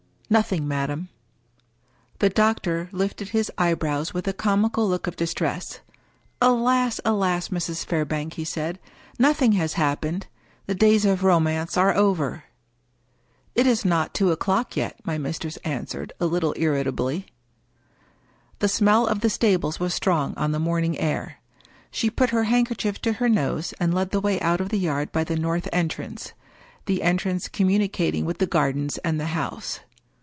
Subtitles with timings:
[0.41, 1.09] "Nothing, madam."
[2.19, 5.81] The doctor lifted his eyebrows with a comical look of distress."
[6.41, 7.85] Alas, alas, Mrs.
[7.85, 8.79] Fairbank 1" he said."
[9.19, 10.37] Nothing has happened I
[10.67, 12.45] The days of romance are over!""
[13.55, 17.25] It is not two o'clock yet," my mistress answered, a little irritably.
[18.59, 21.39] The smell of the stables was strong on the morning air.
[21.91, 25.11] She put her handkerchief to her nose and led the way out of the yard
[25.11, 26.31] by the north entrance—
[26.85, 29.81] the entrance communi cating with the gardens and the house.